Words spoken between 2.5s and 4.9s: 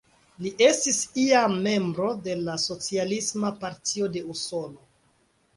Socialisma Partio de Usono.